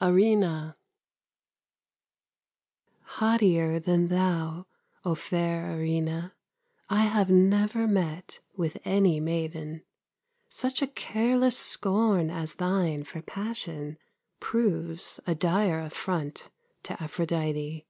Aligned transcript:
ERINNA 0.00 0.74
Haughtier 3.18 3.78
than 3.78 4.08
thou, 4.08 4.66
O 5.04 5.14
fair 5.14 5.76
Erinna, 5.76 6.32
I 6.88 7.02
have 7.02 7.28
never 7.28 7.86
met 7.86 8.40
with 8.56 8.78
any 8.86 9.20
maiden. 9.20 9.84
Such 10.48 10.80
a 10.80 10.86
careless 10.86 11.58
scorn 11.58 12.30
as 12.30 12.54
thine 12.54 13.04
for 13.04 13.20
passion 13.20 13.98
Proves 14.40 15.20
a 15.26 15.34
dire 15.34 15.80
affront 15.80 16.48
to 16.84 16.98
Aphrodite. 17.02 17.86